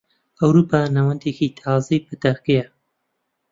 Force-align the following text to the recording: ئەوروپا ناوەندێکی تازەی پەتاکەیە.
ئەوروپا 0.39 0.79
ناوەندێکی 0.95 1.55
تازەی 1.59 2.03
پەتاکەیە. 2.07 2.65